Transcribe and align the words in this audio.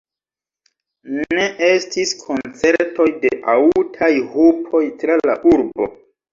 Ne 1.39 1.43
estis 1.67 2.15
koncertoj 2.23 3.07
de 3.27 3.35
aŭtaj 3.55 4.11
hupoj 4.35 4.85
tra 5.05 5.23
la 5.33 5.41
urbo. 5.55 5.93